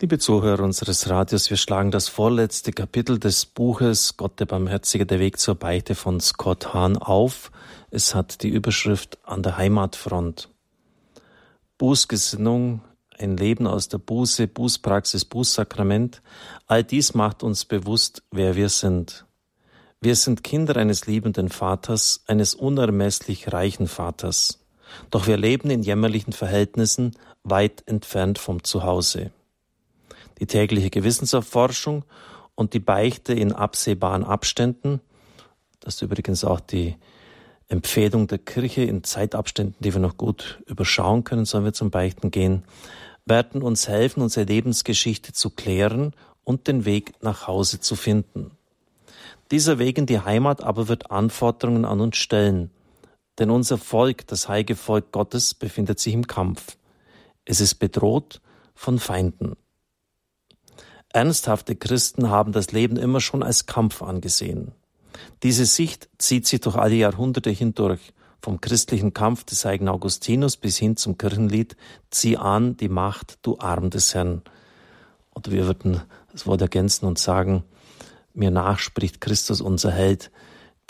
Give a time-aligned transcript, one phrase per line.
[0.00, 5.20] Liebe Zuhörer unseres Radios, wir schlagen das vorletzte Kapitel des Buches Gott der Barmherzige, der
[5.20, 7.52] Weg zur Beichte von Scott Hahn auf.
[7.92, 10.48] Es hat die Überschrift An der Heimatfront.
[11.78, 12.80] Bußgesinnung,
[13.16, 16.22] ein Leben aus der Buße, Bußpraxis, Bußsakrament,
[16.66, 19.26] all dies macht uns bewusst, wer wir sind.
[20.00, 24.58] Wir sind Kinder eines liebenden Vaters, eines unermesslich reichen Vaters.
[25.10, 29.30] Doch wir leben in jämmerlichen Verhältnissen, weit entfernt vom Zuhause.
[30.38, 32.04] Die tägliche Gewissenserforschung
[32.54, 35.00] und die Beichte in absehbaren Abständen,
[35.80, 36.96] das ist übrigens auch die
[37.68, 42.30] Empfehlung der Kirche in Zeitabständen, die wir noch gut überschauen können, sollen wir zum Beichten
[42.30, 42.64] gehen,
[43.26, 48.52] werden uns helfen, unsere Lebensgeschichte zu klären und den Weg nach Hause zu finden.
[49.50, 52.70] Dieser Weg in die Heimat aber wird Anforderungen an uns stellen,
[53.38, 56.76] denn unser Volk, das heilige Volk Gottes, befindet sich im Kampf.
[57.44, 58.40] Es ist bedroht
[58.74, 59.56] von Feinden.
[61.14, 64.72] Ernsthafte Christen haben das Leben immer schon als Kampf angesehen.
[65.44, 68.12] Diese Sicht zieht sich durch alle Jahrhunderte hindurch,
[68.42, 71.76] vom christlichen Kampf des heiligen Augustinus bis hin zum Kirchenlied
[72.10, 74.42] Zieh an die Macht, du Arm des Herrn.
[75.36, 77.62] Oder wir würden das Wort ergänzen und sagen,
[78.34, 80.32] mir nachspricht Christus unser Held.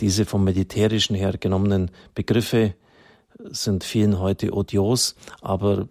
[0.00, 2.74] Diese vom Militärischen her genommenen Begriffe
[3.50, 5.86] sind vielen heute odios, aber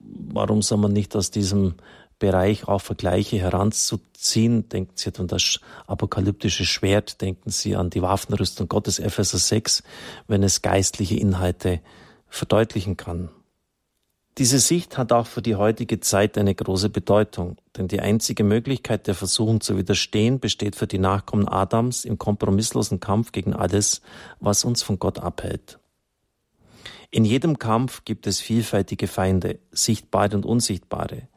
[0.00, 1.74] warum soll man nicht aus diesem
[2.18, 4.68] Bereich auch Vergleiche heranzuziehen.
[4.68, 9.82] Denken Sie an das apokalyptische Schwert, denken Sie an die Waffenrüstung Gottes Epheser 6,
[10.26, 11.80] wenn es geistliche Inhalte
[12.28, 13.30] verdeutlichen kann.
[14.38, 19.06] Diese Sicht hat auch für die heutige Zeit eine große Bedeutung, denn die einzige Möglichkeit
[19.06, 24.02] der Versuchung zu widerstehen besteht für die Nachkommen Adams im kompromisslosen Kampf gegen alles,
[24.38, 25.78] was uns von Gott abhält.
[27.10, 31.28] In jedem Kampf gibt es vielfältige Feinde, sichtbare und unsichtbare.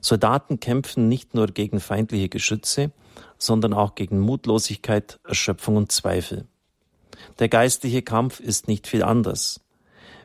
[0.00, 2.90] Soldaten kämpfen nicht nur gegen feindliche Geschütze,
[3.38, 6.46] sondern auch gegen Mutlosigkeit, Erschöpfung und Zweifel.
[7.38, 9.60] Der geistliche Kampf ist nicht viel anders.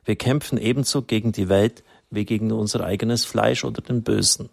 [0.06, 4.50] Wir kämpfen ebenso gegen die Welt wie gegen unser eigenes Fleisch oder den Bösen.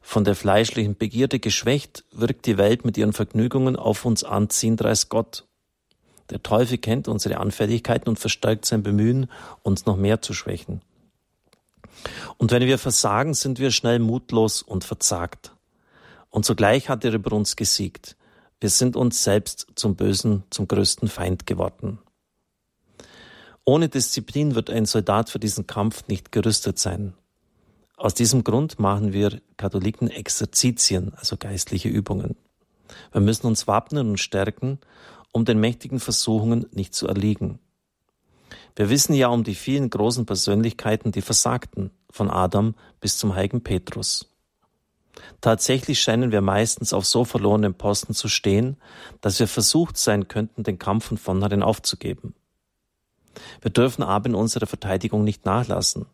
[0.00, 5.10] Von der fleischlichen Begierde geschwächt wirkt die Welt mit ihren Vergnügungen auf uns anziehender als
[5.10, 5.44] Gott.
[6.30, 9.30] Der Teufel kennt unsere Anfälligkeiten und verstärkt sein Bemühen,
[9.62, 10.80] uns noch mehr zu schwächen.
[12.38, 15.52] Und wenn wir versagen, sind wir schnell mutlos und verzagt.
[16.30, 18.16] Und zugleich hat er über uns gesiegt.
[18.60, 21.98] Wir sind uns selbst zum Bösen, zum größten Feind geworden.
[23.64, 27.14] Ohne Disziplin wird ein Soldat für diesen Kampf nicht gerüstet sein.
[27.96, 32.36] Aus diesem Grund machen wir Katholiken Exerzitien, also geistliche Übungen.
[33.12, 34.78] Wir müssen uns wappnen und stärken,
[35.32, 37.58] um den mächtigen Versuchungen nicht zu erliegen.
[38.78, 43.64] Wir wissen ja um die vielen großen Persönlichkeiten, die versagten, von Adam bis zum heiligen
[43.64, 44.32] Petrus.
[45.40, 48.76] Tatsächlich scheinen wir meistens auf so verlorenen Posten zu stehen,
[49.20, 52.36] dass wir versucht sein könnten, den Kampf von vornherein aufzugeben.
[53.62, 56.06] Wir dürfen aber in unserer Verteidigung nicht nachlassen.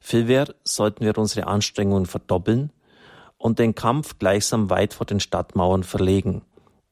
[0.00, 2.72] Vielmehr sollten wir unsere Anstrengungen verdoppeln
[3.36, 6.40] und den Kampf gleichsam weit vor den Stadtmauern verlegen,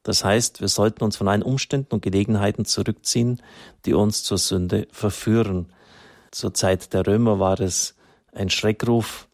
[0.05, 3.41] das heißt, wir sollten uns von allen Umständen und Gelegenheiten zurückziehen,
[3.85, 5.73] die uns zur Sünde verführen.
[6.29, 7.95] Zur Zeit der Römer war es
[8.31, 9.27] ein Schreckruf,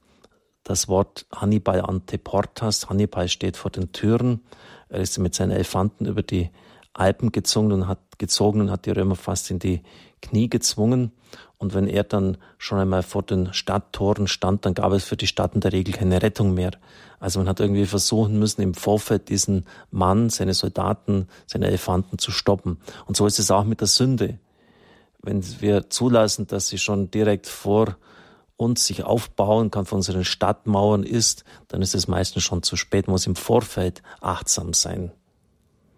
[0.63, 2.89] das Wort Hannibal ante portas.
[2.89, 4.45] Hannibal steht vor den Türen.
[4.87, 6.49] Er ist mit seinen Elefanten über die
[6.93, 9.81] Alpen gezogen und hat gezogen und hat die Römer fast in die
[10.21, 11.11] Knie gezwungen.
[11.57, 15.27] Und wenn er dann schon einmal vor den Stadttoren stand, dann gab es für die
[15.27, 16.71] Stadt in der Regel keine Rettung mehr.
[17.19, 22.31] Also man hat irgendwie versuchen müssen, im Vorfeld diesen Mann, seine Soldaten, seine Elefanten zu
[22.31, 22.77] stoppen.
[23.05, 24.39] Und so ist es auch mit der Sünde.
[25.21, 27.95] Wenn wir zulassen, dass sie schon direkt vor
[28.57, 33.07] uns sich aufbauen kann, von unseren Stadtmauern ist, dann ist es meistens schon zu spät.
[33.07, 35.11] Man muss im Vorfeld achtsam sein.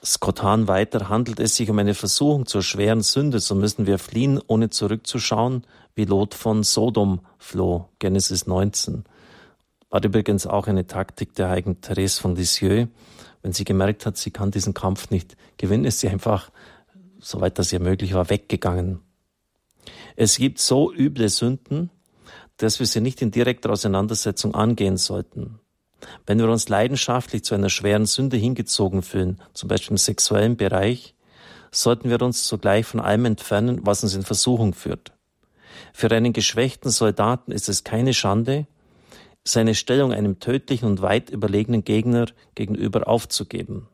[0.05, 3.99] Scott Hahn weiter, handelt es sich um eine Versuchung zur schweren Sünde, so müssen wir
[3.99, 5.65] fliehen, ohne zurückzuschauen,
[5.95, 9.05] wie Lot von Sodom floh, Genesis 19.
[9.89, 12.89] War übrigens auch eine Taktik der heiligen Therese von Lisieux.
[13.41, 16.49] Wenn sie gemerkt hat, sie kann diesen Kampf nicht gewinnen, ist sie einfach,
[17.19, 18.99] soweit das ihr möglich war, weggegangen.
[20.15, 21.89] Es gibt so üble Sünden,
[22.57, 25.59] dass wir sie nicht in direkter Auseinandersetzung angehen sollten.
[26.25, 31.15] Wenn wir uns leidenschaftlich zu einer schweren Sünde hingezogen fühlen, zum Beispiel im sexuellen Bereich,
[31.71, 35.11] sollten wir uns zugleich von allem entfernen, was uns in Versuchung führt.
[35.93, 38.67] Für einen geschwächten Soldaten ist es keine Schande,
[39.43, 43.87] seine Stellung einem tödlichen und weit überlegenen Gegner gegenüber aufzugeben.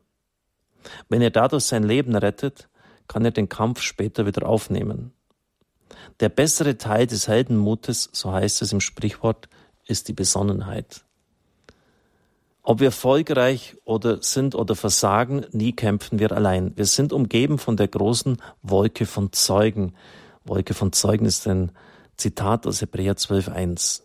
[1.08, 2.70] Wenn er dadurch sein Leben rettet,
[3.08, 5.14] kann er den Kampf später wieder aufnehmen.
[6.20, 9.50] Der bessere Teil des Heldenmutes, so heißt es im Sprichwort,
[9.88, 11.04] ist die Besonnenheit.
[12.70, 16.72] Ob wir erfolgreich oder sind oder versagen, nie kämpfen wir allein.
[16.78, 19.96] Wir sind umgeben von der großen Wolke von Zeugen.
[20.44, 21.72] Wolke von Zeugen ist ein
[22.16, 24.04] Zitat aus Hebräer 12.1.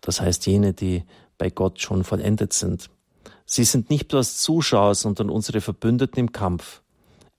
[0.00, 1.02] Das heißt jene, die
[1.36, 2.90] bei Gott schon vollendet sind.
[3.44, 6.82] Sie sind nicht bloß Zuschauer, sondern unsere Verbündeten im Kampf.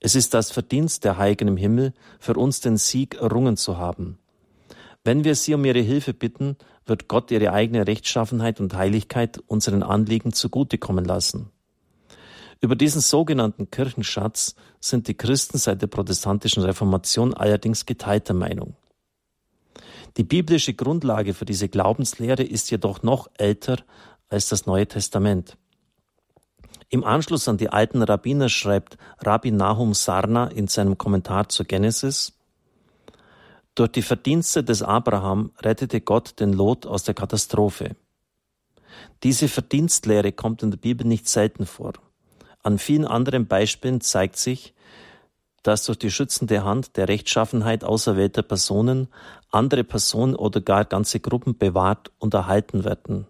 [0.00, 4.18] Es ist das Verdienst der Heiligen im Himmel, für uns den Sieg errungen zu haben.
[5.02, 9.82] Wenn wir sie um ihre Hilfe bitten, wird Gott ihre eigene Rechtschaffenheit und Heiligkeit unseren
[9.82, 11.50] Anliegen zugutekommen lassen.
[12.60, 18.76] Über diesen sogenannten Kirchenschatz sind die Christen seit der protestantischen Reformation allerdings geteilter Meinung.
[20.18, 23.78] Die biblische Grundlage für diese Glaubenslehre ist jedoch noch älter
[24.28, 25.56] als das Neue Testament.
[26.90, 32.39] Im Anschluss an die alten Rabbiner schreibt Rabbi Nahum Sarna in seinem Kommentar zur Genesis,
[33.80, 37.96] durch die Verdienste des Abraham rettete Gott den Lot aus der Katastrophe.
[39.22, 41.94] Diese Verdienstlehre kommt in der Bibel nicht selten vor.
[42.62, 44.74] An vielen anderen Beispielen zeigt sich,
[45.62, 49.08] dass durch die schützende Hand der Rechtschaffenheit auserwählter Personen
[49.50, 53.26] andere Personen oder gar ganze Gruppen bewahrt und erhalten werden.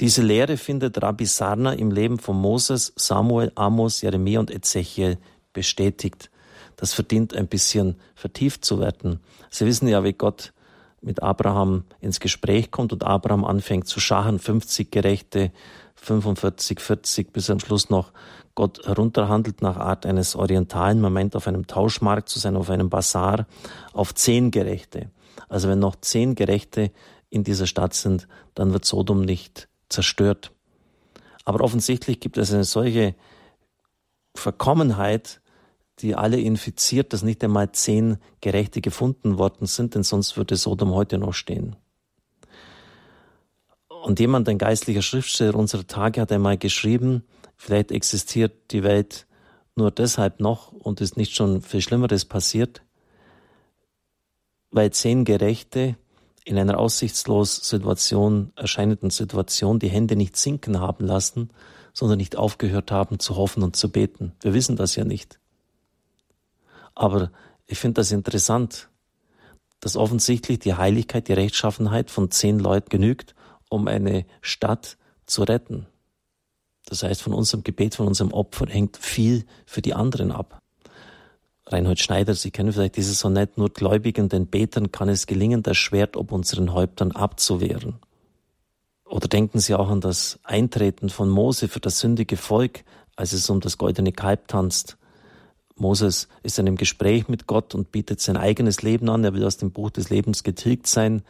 [0.00, 5.18] Diese Lehre findet Rabbi Sarna im Leben von Moses, Samuel, Amos, Jeremia und Ezechiel
[5.52, 6.32] bestätigt.
[6.78, 9.18] Das verdient ein bisschen vertieft zu werden.
[9.50, 10.52] Sie wissen ja, wie Gott
[11.00, 15.50] mit Abraham ins Gespräch kommt und Abraham anfängt zu scharen, 50 Gerechte,
[15.96, 18.12] 45, 40, bis am Schluss noch
[18.54, 23.46] Gott herunterhandelt nach Art eines orientalen Moment auf einem Tauschmarkt zu sein, auf einem Bazar,
[23.92, 25.10] auf zehn Gerechte.
[25.48, 26.92] Also wenn noch zehn Gerechte
[27.28, 30.52] in dieser Stadt sind, dann wird Sodom nicht zerstört.
[31.44, 33.16] Aber offensichtlich gibt es eine solche
[34.36, 35.40] Verkommenheit,
[36.02, 40.92] die alle infiziert, dass nicht einmal zehn Gerechte gefunden worden sind, denn sonst würde Sodom
[40.92, 41.76] heute noch stehen.
[44.02, 47.24] Und jemand, ein geistlicher Schriftsteller unserer Tage, hat einmal geschrieben,
[47.56, 49.26] vielleicht existiert die Welt
[49.74, 52.82] nur deshalb noch und ist nicht schon viel Schlimmeres passiert,
[54.70, 55.96] weil zehn Gerechte
[56.44, 61.50] in einer aussichtslos Situation, erscheinenden Situation die Hände nicht sinken haben lassen,
[61.92, 64.32] sondern nicht aufgehört haben zu hoffen und zu beten.
[64.40, 65.37] Wir wissen das ja nicht.
[66.98, 67.30] Aber
[67.68, 68.88] ich finde das interessant,
[69.78, 73.36] dass offensichtlich die Heiligkeit, die Rechtschaffenheit von zehn Leuten genügt,
[73.70, 75.86] um eine Stadt zu retten.
[76.86, 80.60] Das heißt, von unserem Gebet, von unserem Opfer hängt viel für die anderen ab.
[81.66, 85.76] Reinhold Schneider, Sie kennen vielleicht dieses Sonett, nur Gläubigen, den Betern kann es gelingen, das
[85.76, 88.00] Schwert ob unseren Häuptern abzuwehren.
[89.04, 92.82] Oder denken Sie auch an das Eintreten von Mose für das sündige Volk,
[93.14, 94.98] als es um das goldene Kalb tanzt
[95.80, 99.24] Moses ist in einem Gespräch mit Gott und bietet sein eigenes Leben an.
[99.24, 101.22] Er will aus dem Buch des Lebens getilgt sein,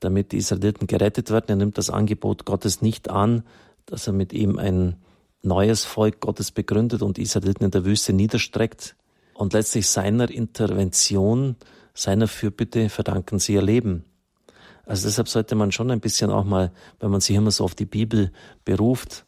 [0.00, 1.46] damit die Israeliten gerettet werden.
[1.48, 3.42] Er nimmt das Angebot Gottes nicht an,
[3.86, 4.96] dass er mit ihm ein
[5.42, 8.96] neues Volk Gottes begründet und Israeliten in der Wüste niederstreckt.
[9.34, 11.56] Und letztlich seiner Intervention,
[11.94, 14.04] seiner Fürbitte verdanken sie ihr Leben.
[14.84, 17.74] Also deshalb sollte man schon ein bisschen auch mal, wenn man sich immer so auf
[17.74, 18.32] die Bibel
[18.64, 19.24] beruft,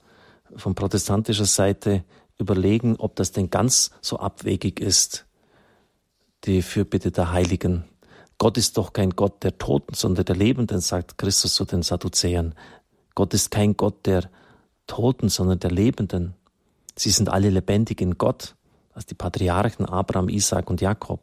[0.56, 2.05] von protestantischer Seite
[2.38, 5.26] überlegen, ob das denn ganz so abwegig ist,
[6.44, 7.84] die Fürbitte der Heiligen.
[8.38, 12.54] Gott ist doch kein Gott der Toten, sondern der Lebenden, sagt Christus zu den Sadduzäern.
[13.14, 14.28] Gott ist kein Gott der
[14.87, 16.35] Toten, sondern der Lebenden.
[16.97, 18.56] Sie sind alle lebendig in Gott,
[18.92, 21.20] als die Patriarchen Abraham, Isaac und Jakob.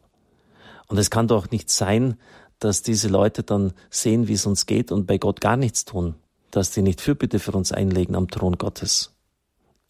[0.87, 2.17] Und es kann doch nicht sein,
[2.59, 6.15] dass diese Leute dann sehen, wie es uns geht und bei Gott gar nichts tun,
[6.51, 9.13] dass die nicht Fürbitte für uns einlegen am Thron Gottes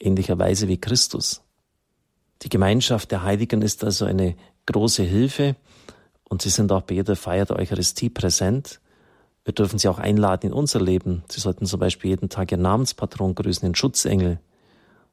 [0.02, 1.44] ähnlicherweise wie Christus.
[2.42, 5.56] Die Gemeinschaft der Heiligen ist also eine große Hilfe
[6.24, 8.80] und sie sind auch bei jeder Feier der Eucharistie präsent.
[9.44, 11.24] Wir dürfen sie auch einladen in unser Leben.
[11.30, 14.40] Sie sollten zum Beispiel jeden Tag ihren Namenspatron grüßen, den Schutzengel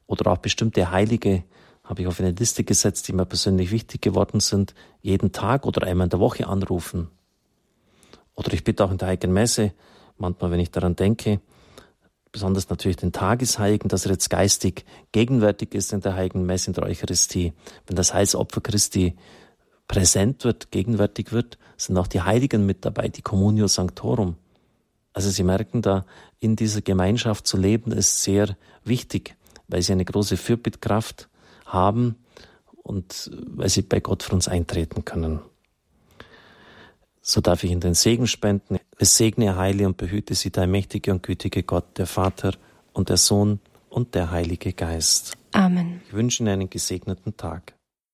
[0.08, 1.44] oder auch bestimmte Heilige
[1.84, 5.86] habe ich auf eine Liste gesetzt, die mir persönlich wichtig geworden sind, jeden Tag oder
[5.86, 7.08] einmal in der Woche anrufen.
[8.34, 9.72] Oder ich bitte auch in der Heiligen Messe,
[10.18, 11.40] manchmal, wenn ich daran denke,
[12.38, 16.74] besonders natürlich den Tagesheiligen, dass er jetzt geistig gegenwärtig ist in der Heiligen Messe, in
[16.74, 17.52] der Eucharistie.
[17.86, 19.16] Wenn das Heilsopfer Christi
[19.88, 24.36] präsent wird, gegenwärtig wird, sind auch die Heiligen mit dabei, die Communio Sanctorum.
[25.12, 26.04] Also Sie merken da,
[26.38, 29.34] in dieser Gemeinschaft zu leben, ist sehr wichtig,
[29.66, 31.28] weil sie eine große Fürbittkraft
[31.66, 32.14] haben
[32.84, 35.40] und weil sie bei Gott für uns eintreten können.
[37.30, 38.78] So darf ich in den Segen spenden.
[38.96, 42.54] Es segne, heile und behüte sie, der mächtige und gütige Gott, der Vater
[42.94, 45.36] und der Sohn und der Heilige Geist.
[45.52, 46.00] Amen.
[46.06, 47.74] Ich wünsche Ihnen einen gesegneten Tag.